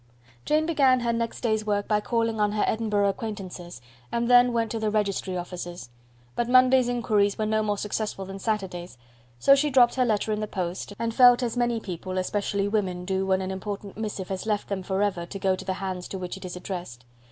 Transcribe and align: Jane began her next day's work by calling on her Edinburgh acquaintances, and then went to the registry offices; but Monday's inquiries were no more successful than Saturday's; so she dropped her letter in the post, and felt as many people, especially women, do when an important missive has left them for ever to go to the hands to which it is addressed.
Jane 0.45 0.65
began 0.65 1.01
her 1.01 1.13
next 1.13 1.41
day's 1.41 1.63
work 1.63 1.87
by 1.87 2.01
calling 2.01 2.39
on 2.39 2.53
her 2.53 2.63
Edinburgh 2.65 3.07
acquaintances, 3.07 3.81
and 4.11 4.27
then 4.27 4.51
went 4.51 4.71
to 4.71 4.79
the 4.79 4.89
registry 4.89 5.37
offices; 5.37 5.91
but 6.35 6.49
Monday's 6.49 6.87
inquiries 6.89 7.37
were 7.37 7.45
no 7.45 7.61
more 7.61 7.77
successful 7.77 8.25
than 8.25 8.39
Saturday's; 8.39 8.97
so 9.37 9.53
she 9.53 9.69
dropped 9.69 9.93
her 9.93 10.05
letter 10.05 10.31
in 10.31 10.39
the 10.39 10.47
post, 10.47 10.95
and 10.97 11.13
felt 11.13 11.43
as 11.43 11.55
many 11.55 11.79
people, 11.79 12.17
especially 12.17 12.67
women, 12.67 13.05
do 13.05 13.27
when 13.27 13.41
an 13.41 13.51
important 13.51 13.95
missive 13.95 14.29
has 14.29 14.47
left 14.47 14.69
them 14.69 14.81
for 14.81 15.03
ever 15.03 15.27
to 15.27 15.37
go 15.37 15.55
to 15.55 15.65
the 15.65 15.73
hands 15.73 16.07
to 16.07 16.17
which 16.17 16.35
it 16.35 16.45
is 16.45 16.55
addressed. 16.55 17.05